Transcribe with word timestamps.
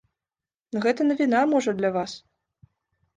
Гэта 0.85 1.01
навіна, 1.09 1.41
можа, 1.51 1.73
для 1.83 1.91
вас. 1.99 2.11